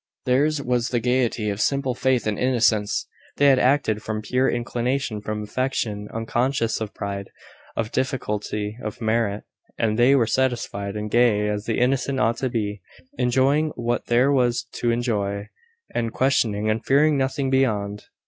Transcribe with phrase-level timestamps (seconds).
[0.25, 3.05] Theirs was the gaiety of simple faith and innocence.
[3.37, 7.29] They had acted from pure inclination, from affection, unconscious of pride,
[7.75, 9.43] of difficulty, of merit;
[9.77, 12.81] and they were satisfied, and gay as the innocent ought to be,
[13.19, 15.49] enjoying what there was to enjoy,
[15.93, 18.05] and questioning and fearing nothing beyond.